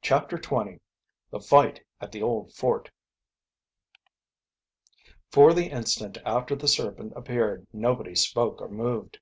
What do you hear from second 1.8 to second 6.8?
AT THE OLD FORT For the instant after the